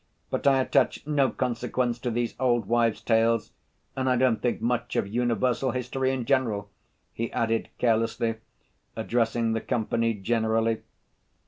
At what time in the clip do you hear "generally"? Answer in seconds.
10.15-10.79